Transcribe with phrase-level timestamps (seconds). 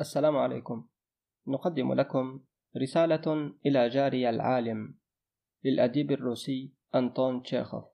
[0.00, 0.86] السلام عليكم.
[1.46, 2.40] نقدم لكم
[2.76, 4.94] رسالة إلى جاري العالم
[5.64, 7.84] للأديب الروسي أنطون تشيخوف.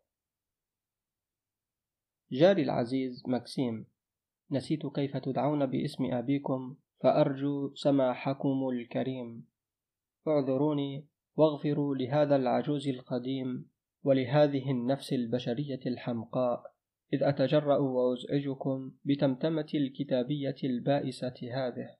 [2.32, 3.86] جاري العزيز مكسيم
[4.50, 9.46] نسيت كيف تدعون باسم أبيكم فأرجو سماحكم الكريم.
[10.28, 13.70] اعذروني واغفروا لهذا العجوز القديم
[14.02, 16.75] ولهذه النفس البشرية الحمقاء.
[17.12, 21.96] إذ أتجرأ وأزعجكم بتمتمة الكتابية البائسة هذه.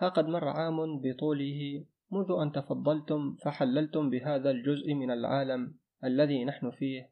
[0.00, 5.74] ها قد مر عام بطوله منذ أن تفضلتم فحللتم بهذا الجزء من العالم
[6.04, 7.10] الذي نحن فيه.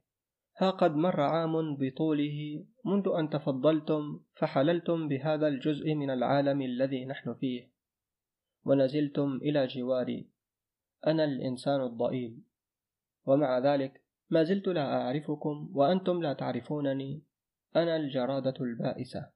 [0.56, 7.34] ها قد مر عام بطوله منذ أن تفضلتم فحللتم بهذا الجزء من العالم الذي نحن
[7.34, 7.70] فيه.
[8.64, 10.28] ونزلتم إلى جواري.
[11.06, 12.42] أنا الإنسان الضئيل.
[13.26, 14.01] ومع ذلك
[14.32, 17.22] ما زلت لا أعرفكم وأنتم لا تعرفونني.
[17.76, 19.30] أنا الجرادة البائسة.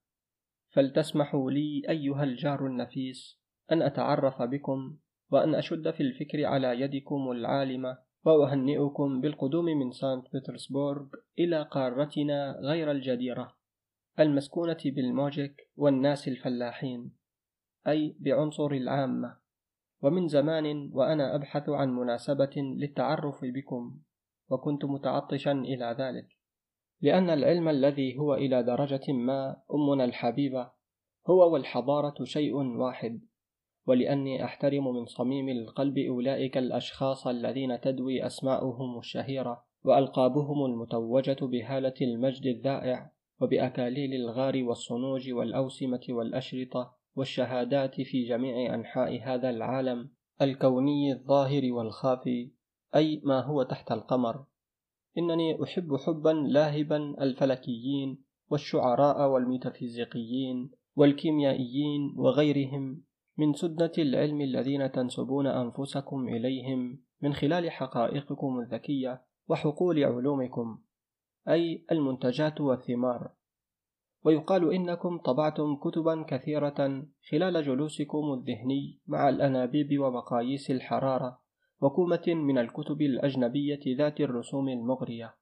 [0.71, 3.41] فلتسمحوا لي أيها الجار النفيس
[3.73, 4.97] أن أتعرف بكم
[5.31, 11.07] وأن أشد في الفكر على يدكم العالمة وأهنئكم بالقدوم من سانت بطرسبورغ
[11.39, 13.57] إلى قارتنا غير الجديرة
[14.21, 17.13] المسكونة بالموجك والناس الفلاحين
[17.89, 19.37] أي بعنصر العامة.
[20.03, 23.99] ومن زمان وأنا أبحث عن مناسبة للتعرف بكم.
[24.51, 26.29] وكنت متعطشا إلى ذلك.
[27.01, 30.71] لأن العلم الذي هو إلى درجة ما أمنا الحبيبة
[31.27, 33.21] هو والحضارة شيء واحد.
[33.87, 42.47] ولأني أحترم من صميم القلب أولئك الأشخاص الذين تدوي أسماؤهم الشهيرة وألقابهم المتوجة بهالة المجد
[42.47, 50.11] الذائع وبأكاليل الغار والصنوج والأوسمة والأشرطة والشهادات في جميع أنحاء هذا العالم
[50.43, 52.51] الكوني الظاهر والخافي.
[52.95, 54.45] أي ما هو تحت القمر.
[55.19, 63.03] إنني أحب حبا لاهبا الفلكيين والشعراء والميتافيزيقيين والكيميائيين وغيرهم
[63.39, 70.79] من سدة العلم الذين تنسبون أنفسكم إليهم من خلال حقائقكم الذكية وحقول علومكم
[71.49, 73.31] أي المنتجات والثمار.
[74.25, 81.46] ويقال إنكم طبعتم كتبا كثيرة خلال جلوسكم الذهني مع الأنابيب ومقاييس الحرارة.
[81.81, 85.37] وكومة من الكتب الأجنبية ذات الرسوم المغرية.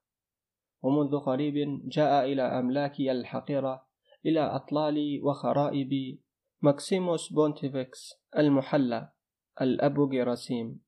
[0.81, 3.85] ومنذ قريب جاء إلى أملاكي الحقيرة
[4.25, 6.19] إلى أطلال وخرائب
[6.61, 9.09] ماكسيموس بونتيفيكس المحلى
[9.61, 10.81] الأب جيراسيم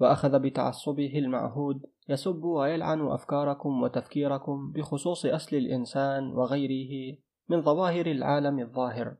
[0.00, 7.18] وأخذ بتعصبه المعهود يسب ويلعن أفكاركم وتفكيركم بخصوص أصل الإنسان وغيره
[7.48, 9.16] من ظواهر العالم الظاهر.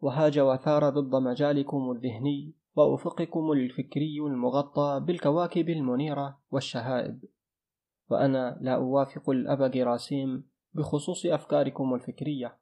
[0.00, 7.24] وهاج وثار ضد مجالكم الذهني وأفقكم الفكري المغطى بالكواكب المنيرة والشهائب.
[8.10, 10.44] وأنا لا أوافق الأب جراسيم
[10.74, 12.58] بخصوص أفكاركم الفكرية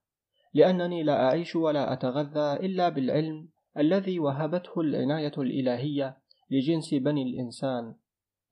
[0.54, 3.48] لأنني لا أعيش ولا أتغذى إلا بالعلم
[3.78, 6.18] الذي وهبته العناية الإلهية
[6.50, 7.94] لجنس بني الإنسان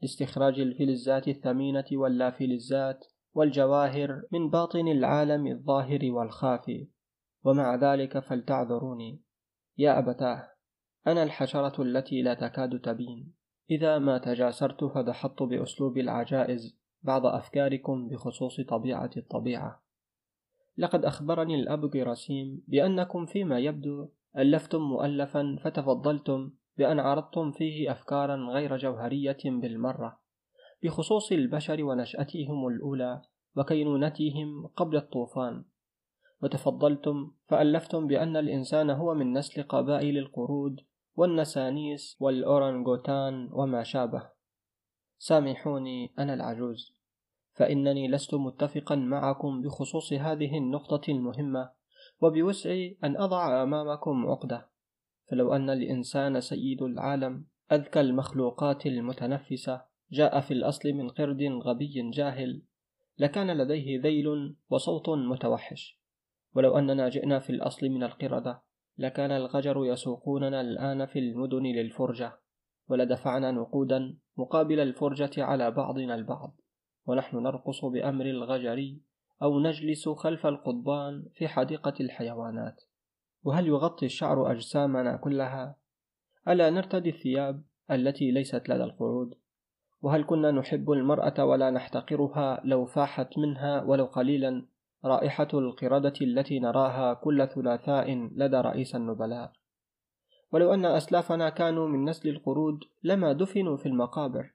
[0.02, 3.04] لاستخراج الفلزات الثمينة واللافلزات
[3.34, 6.88] والجواهر من باطن العالم الظاهر والخافي.
[7.44, 9.22] ومع ذلك فلتعذروني.
[9.78, 10.57] يا أبتاه.
[11.08, 13.32] أنا الحشرة التي لا تكاد تبين.
[13.70, 19.82] إذا ما تجاسرت فدحضت بأسلوب العجائز بعض أفكاركم بخصوص طبيعة الطبيعة.
[20.78, 24.08] لقد أخبرني الأب جراسيم بأنكم فيما يبدو
[24.38, 30.20] ألفتم مؤلفا فتفضلتم بأن عرضتم فيه أفكارا غير جوهرية بالمرة.
[30.82, 33.22] بخصوص البشر ونشأتهم الأولى
[33.56, 35.64] وكينونتهم قبل الطوفان.
[36.42, 40.80] وتفضلتم فألفتم بأن الإنسان هو من نسل قبائل القرود
[41.18, 44.28] والنسانيس والأورانغوتان وما شابه.
[45.18, 46.92] سامحوني أنا العجوز.
[47.52, 51.70] فإنني لست متفقا معكم بخصوص هذه النقطة المهمة
[52.20, 54.68] وبوسعي أن أضع أمامكم عقدة.
[55.30, 62.62] فلو أن الإنسان سيد العالم أذكى المخلوقات المتنفسة جاء في الأصل من قرد غبي جاهل
[63.18, 65.98] لكان لديه ذيل وصوت متوحش.
[66.54, 68.67] ولو أننا جئنا في الأصل من القردة
[68.98, 72.32] لكان الغجر يسوقوننا الآن في المدن للفرجة
[72.88, 76.56] ولدفعنا نقودا مقابل الفرجة على بعضنا البعض
[77.06, 79.00] ونحن نرقص بأمر الغجري
[79.42, 82.84] أو نجلس خلف القضبان في حديقة الحيوانات
[83.44, 85.76] وهل يغطي الشعر أجسامنا كلها؟
[86.48, 89.34] ألا نرتدي الثياب التي ليست لدى القعود؟
[90.02, 94.66] وهل كنا نحب المرأة ولا نحتقرها لو فاحت منها ولو قليلا
[95.04, 99.52] رائحة القردة التي نراها كل ثلاثاء لدى رئيس النبلاء؟
[100.52, 104.54] ولو أن أسلافنا كانوا من نسل القرود لما دفنوا في المقابر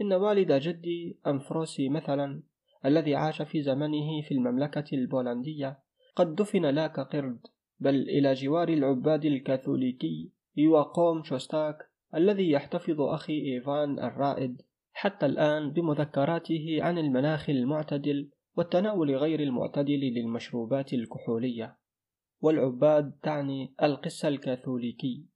[0.00, 2.42] إن والد جدي أنفروسي مثلا
[2.86, 5.78] الذي عاش في زمنه في المملكة البولندية
[6.16, 7.40] قد دفن لا كقرد
[7.80, 11.76] بل إلى جوار العباد الكاثوليكي يواقوم شوستاك
[12.14, 14.62] الذي يحتفظ أخي إيفان الرائد
[14.92, 21.76] حتى الآن بمذكراته عن المناخ المعتدل والتناول غير المعتدل للمشروبات الكحولية.
[22.40, 25.26] والعباد تعني القس الكاثوليكي.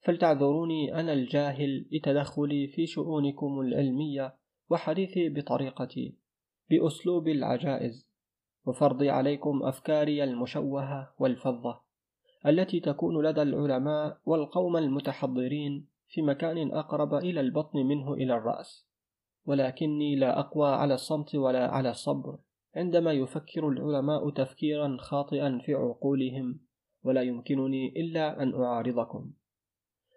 [0.00, 4.34] فلتعذروني أنا الجاهل لتدخلي في شؤونكم العلمية
[4.70, 6.14] وحديثي بطريقتي
[6.70, 8.08] بأسلوب العجائز.
[8.66, 11.80] وفرضي عليكم أفكاري المشوهة والفظة
[12.46, 18.86] التي تكون لدى العلماء والقوم المتحضرين في مكان أقرب إلى البطن منه إلى الرأس.
[19.46, 22.38] ولكني لا أقوى على الصمت ولا على الصبر.
[22.76, 26.60] عندما يفكر العلماء تفكيرا خاطئا في عقولهم
[27.02, 29.30] ولا يمكنني إلا أن أعارضكم.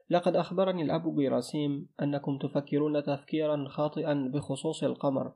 [0.10, 5.34] لقد أخبرني الأب جراسيم أنكم تفكرون تفكيرا خاطئا بخصوص القمر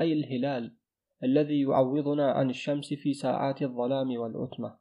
[0.00, 0.76] أي الهلال
[1.24, 4.76] الذي يعوضنا عن الشمس في ساعات الظلام والعتمة.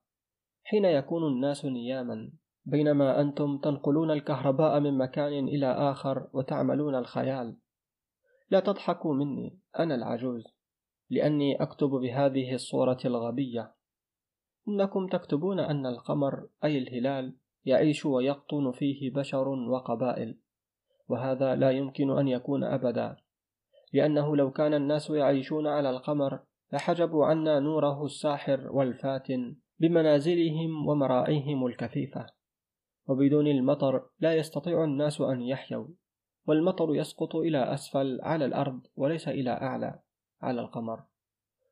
[0.64, 2.32] حين يكون الناس نياما
[2.66, 7.58] بينما أنتم تنقلون الكهرباء من مكان إلى آخر وتعملون الخيال.
[8.50, 10.59] لا تضحكوا مني أنا العجوز.
[11.10, 13.74] لأني أكتب بهذه الصورة الغبية.
[14.68, 17.36] إنكم تكتبون أن القمر أي الهلال
[17.66, 20.38] يعيش ويقطن فيه بشر وقبائل
[21.08, 23.18] وهذا لا يمكن أن يكون أبدا
[23.94, 26.40] لأنه لو كان الناس يعيشون على القمر
[26.74, 32.26] لحجبوا عنا نوره الساحر والفاتن بمنازلهم ومراعيهم الكثيفة.
[33.08, 35.88] وبدون المطر لا يستطيع الناس أن يحيوا
[36.48, 40.00] والمطر يسقط إلى أسفل على الأرض وليس إلى أعلى.
[40.42, 41.04] على القمر.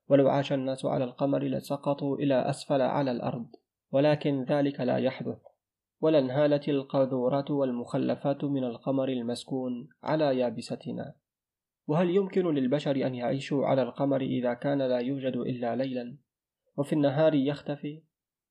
[0.10, 3.48] ولو عاش الناس على القمر لسقطوا إلى أسفل على الأرض
[3.92, 5.40] ولكن ذلك لا يحدث.
[6.02, 11.16] ولا انهالت القاذورات والمخلفات من القمر المسكون على يابستنا.
[11.88, 16.18] وهل يمكن للبشر أن يعيشوا على القمر إذا كان لا يوجد إلا ليلا؟
[16.78, 18.04] وفي النهار يختفي.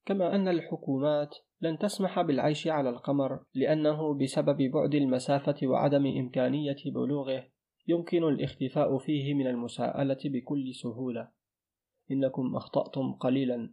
[0.07, 7.45] كما أن الحكومات لن تسمح بالعيش على القمر لأنه بسبب بعد المسافة وعدم إمكانية بلوغه.
[7.89, 11.29] يمكن الاختفاء فيه من المساءلة بكل سهولة.
[12.11, 13.73] إنكم أخطأتم قليلا.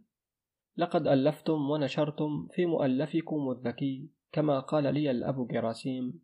[0.76, 6.20] لقد ألفتم ونشرتم في مؤلفكم الذكي كما قال لي الأب جراسيم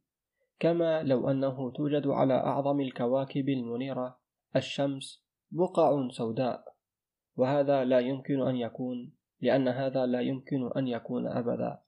[0.61, 4.19] كما لو أنه توجد على أعظم الكواكب المنيرة
[4.57, 6.65] الشمس بقع سوداء.
[7.37, 11.79] وهذا لا يمكن أن يكون لأن هذا لا يمكن أن يكون أبدا.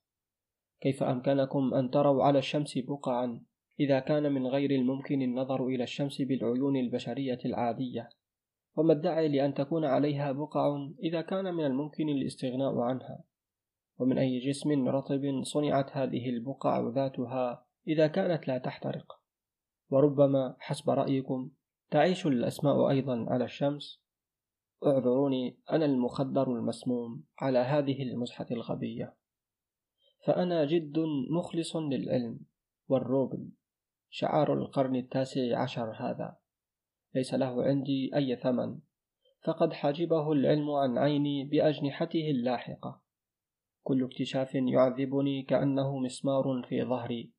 [0.81, 3.45] كيف أمكنكم أن تروا على الشمس بقعا؟
[3.83, 8.09] إذا كان من غير الممكن النظر إلى الشمس بالعيون البشرية العادية.
[8.77, 13.25] وما الداعي لأن تكون عليها بقع إذا كان من الممكن الاستغناء عنها.
[13.99, 19.21] ومن أي جسم رطب صنعت هذه البقع ذاتها إذا كانت لا تحترق.
[19.91, 21.51] وربما حسب رأيكم
[21.91, 24.03] تعيش الأسماء أيضا على الشمس.
[24.87, 29.15] اعذروني أنا المخدر المسموم على هذه المزحة الغبية.
[30.27, 30.99] فأنا جد
[31.31, 32.41] مخلص للعلم
[32.89, 33.51] والروبل
[34.15, 36.37] شعار القرن التاسع عشر هذا.
[37.15, 38.79] ليس له عندي أي ثمن.
[39.45, 43.01] فقد حجبه العلم عن عيني بأجنحته اللاحقة.
[43.83, 47.33] كل اكتشاف يعذبني كأنه مسمار في ظهري.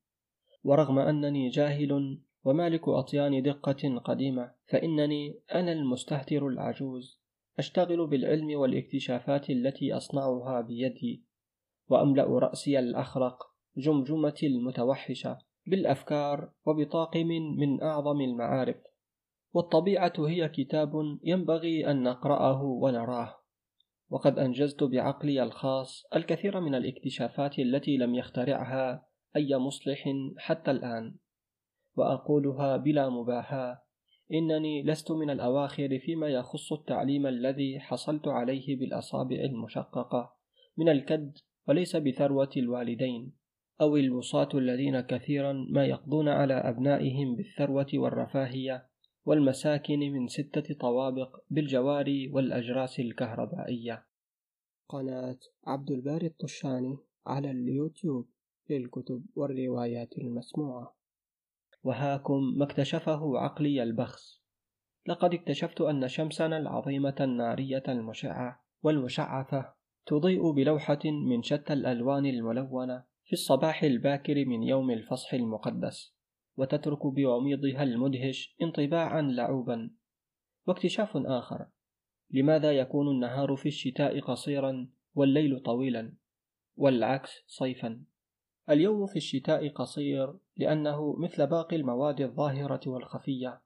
[0.64, 7.20] ورغم أنني جاهل ومالك أطيان دقة قديمة فإنني أنا المستهتر العجوز.
[7.58, 11.24] أشتغل بالعلم والاكتشافات التي أصنعها بيدي.
[11.88, 15.38] وأملأ رأسي الأخرق جمجمتي المتوحشة.
[15.66, 17.26] بالأفكار وبطاقم
[17.58, 18.76] من أعظم المعارف
[19.52, 23.34] والطبيعة هي كتاب ينبغي أن نقرأه ونراه.
[24.10, 29.06] وقد أنجزت بعقلي الخاص الكثير من الاكتشافات التي لم يخترعها
[29.36, 31.14] أي مصلح حتى الآن
[31.96, 33.82] وأقولها بلا مباهاة
[34.32, 40.34] إنني لست من الأواخر فيما يخص التعليم الذي حصلت عليه بالأصابع المشققة
[40.76, 43.32] من الكد وليس بثروة الوالدين.
[43.80, 48.88] أو الوصاة الذين كثيرا ما يقضون على أبنائهم بالثروة والرفاهية
[49.26, 54.06] والمساكن من ستة طوابق بالجواري والأجراس الكهربائية.
[54.88, 58.28] قناة عبد الباري الطشاني على اليوتيوب
[58.70, 60.96] للكتب والروايات المسموعة.
[61.84, 64.44] وهاكم ما اكتشفه عقلي البخس.
[65.06, 69.74] لقد اكتشفت أن شمسنا العظيمة النارية المشعة والمشعثة
[70.06, 76.14] تضيء بلوحة من شتى الألوان الملونة في الصباح الباكر من يوم الفصح المقدس
[76.56, 79.90] وتترك بوميضها المدهش انطباعا لعوبا.
[80.66, 81.66] واكتشاف آخر
[82.30, 86.14] لماذا يكون النهار في الشتاء قصيرا والليل طويلا؟
[86.76, 88.04] والعكس صيفا.
[88.70, 93.62] اليوم في الشتاء قصير لأنه مثل باقي المواد الظاهرة والخفية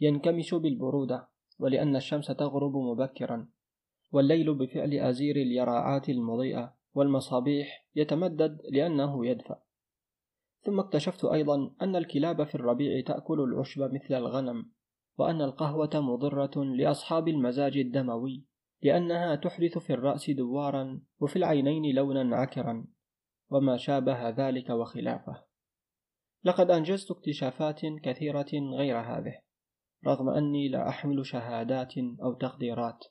[0.00, 1.28] ينكمش بالبرودة
[1.58, 3.48] ولأن الشمس تغرب مبكرا.
[4.12, 9.62] والليل بفعل أزير اليراعات المضيئة والمصابيح يتمدد لأنه يدفأ
[10.62, 14.70] ثم اكتشفت أيضا أن الكلاب في الربيع تأكل العشب مثل الغنم
[15.18, 18.44] وأن القهوة مضرة لأصحاب المزاج الدموي
[18.82, 22.86] لأنها تحدث في الرأس دوارا وفي العينين لونا عكرا
[23.50, 25.44] وما شابه ذلك وخلافه.
[26.44, 29.38] لقد أنجزت اكتشافات كثيرة غير هذه
[30.06, 33.04] رغم أني لا أحمل شهادات أو تقديرات.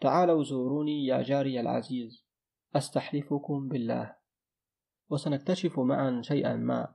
[0.00, 2.31] تعالوا زوروني يا جاري العزيز.
[2.76, 4.16] أستحلفكم بالله.
[5.10, 6.94] وسنكتشف معا شيئا ما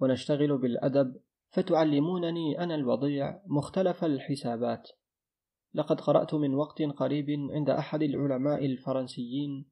[0.00, 4.90] ونشتغل بالأدب فتعلمونني أنا الوضيع مختلف الحسابات.
[5.74, 9.66] لقد قرأت من وقت قريب عند أحد العلماء الفرنسيين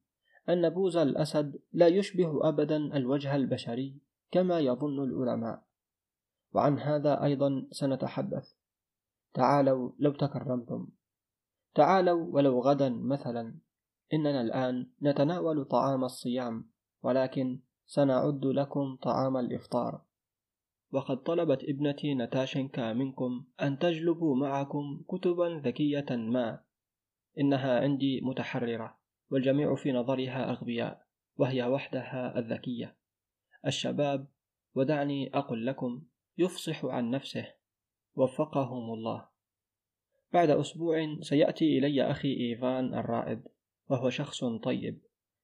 [0.49, 3.99] أن بوز الأسد لا يشبه أبدا الوجه البشري
[4.31, 5.63] كما يظن العلماء.
[6.53, 8.53] وعن هذا أيضا سنتحدث.
[9.33, 10.87] تعالوا لو تكرمتم.
[11.75, 13.64] تعالوا ولو غدا مثلا.
[14.13, 16.69] إننا الآن نتناول طعام الصيام
[17.03, 20.01] ولكن سنعد لكم طعام الإفطار.
[20.91, 26.59] وقد طلبت ابنتي نتاشنكا منكم أن تجلبوا معكم كتبا ذكية ما
[27.39, 28.97] إنها عندي متحررة
[29.29, 31.05] والجميع في نظرها أغبياء
[31.37, 32.95] وهي وحدها الذكية.
[33.65, 34.27] الشباب
[34.75, 36.01] ودعني أقل لكم
[36.37, 37.53] يفصح عن نفسه.
[38.15, 39.25] وفقهم الله.
[40.33, 43.47] بعد أسبوع سيأتي إلي أخي إيفان الرائد.
[43.89, 45.01] وهو شخص طيب.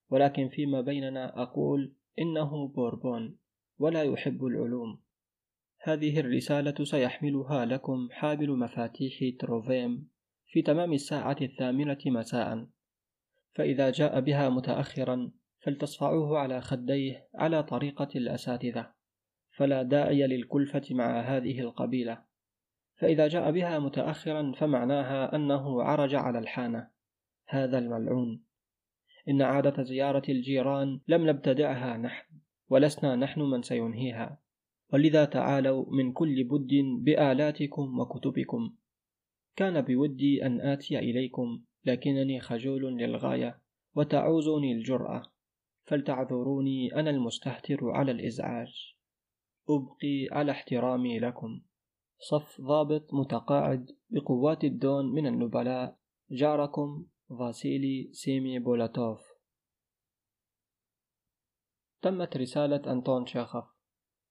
[0.09, 3.37] ولكن فيما بيننا أقول إنه بوربون
[3.79, 5.01] ولا يحب العلوم.
[5.79, 10.09] هذه الرسالة سيحملها لكم حامل مفاتيح تروفيم
[10.47, 12.67] في تمام الساعة الثامنة مساء.
[13.53, 18.91] فإذا جاء بها متأخرا فلتصفعوه على خديه على طريقة الأساتذة.
[19.51, 22.23] فلا داعي للكلفة مع هذه القبيلة.
[22.95, 26.87] فإذا جاء بها متأخرا فمعناها أنه عرج على الحانة.
[27.51, 28.43] هذا الملعون.
[29.29, 32.35] إن عادة زيارة الجيران لم نبتدعها نحن
[32.69, 34.39] ولسنا نحن من سينهيها.
[34.93, 36.69] ولذا تعالوا من كل بد
[37.03, 38.73] بآلاتكم وكتبكم.
[39.55, 43.61] كان بودي أن آتي إليكم لكنني خجول للغاية
[43.95, 45.23] وتعوزني الجرأة.
[45.83, 48.95] فلتعذروني أنا المستهتر على الإزعاج.
[49.69, 51.61] أبقي على احترامي لكم.
[52.19, 55.97] صف ضابط متقاعد بقوات الدون من النبلاء.
[56.31, 57.05] جاركم
[57.39, 59.31] فاسيلي سيمي بولاتوف
[62.01, 63.63] تمت رسالة أنطون شاخف.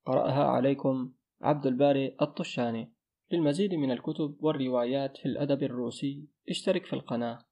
[0.07, 2.93] قرأها عليكم عبد الباري الطشاني.
[3.33, 7.50] للمزيد من الكتب والروايات في الأدب الروسي اشترك في القناة.